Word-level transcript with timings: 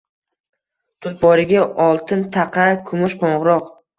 Tulporiga 1.05 1.67
oltin 1.89 2.25
taqa, 2.39 2.65
kumush 2.91 3.17
qo’ng’iroq 3.25 3.71